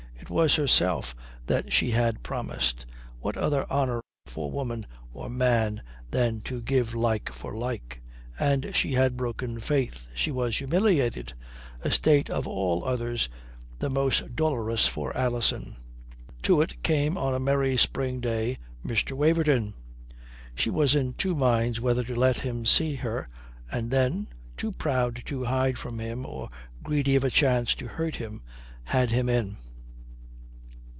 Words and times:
It 0.21 0.29
was 0.33 0.55
herself 0.55 1.13
that 1.47 1.73
she 1.73 1.91
had 1.91 2.23
promised 2.23 2.85
what 3.19 3.35
other 3.35 3.69
honour 3.69 4.01
for 4.27 4.49
woman 4.51 4.85
or 5.11 5.29
man 5.29 5.81
than 6.11 6.39
to 6.41 6.61
give 6.61 6.93
like 6.93 7.33
for 7.33 7.53
like? 7.53 8.01
and 8.39 8.73
she 8.73 8.93
had 8.93 9.17
broken 9.17 9.59
faith. 9.59 10.09
She 10.15 10.31
was 10.31 10.57
humiliated 10.59 11.33
a 11.81 11.91
state 11.91 12.29
of 12.29 12.47
all 12.47 12.85
others 12.85 13.27
the 13.79 13.89
most 13.89 14.35
dolorous 14.35 14.87
for 14.87 15.13
Alison. 15.17 15.75
To 16.43 16.61
it 16.61 16.81
came 16.83 17.17
on 17.17 17.33
a 17.33 17.39
merry 17.39 17.75
spring 17.75 18.21
day 18.21 18.57
Mr. 18.85 19.13
Waverton. 19.13 19.73
She 20.55 20.69
was 20.69 20.95
in 20.95 21.13
two 21.13 21.35
minds 21.35 21.81
whether 21.81 22.03
to 22.05 22.15
let 22.15 22.39
him 22.39 22.65
see 22.65 22.95
her, 22.95 23.27
and 23.71 23.89
then 23.91 24.27
too 24.55 24.71
proud 24.71 25.23
to 25.25 25.43
hide 25.45 25.77
from 25.79 25.99
him 25.99 26.25
or 26.27 26.49
greedy 26.83 27.15
of 27.17 27.23
a 27.25 27.31
chance 27.31 27.73
to 27.75 27.87
hurt 27.87 28.15
him 28.17 28.43
had 28.85 29.09
him 29.09 29.27
in. 29.27 29.57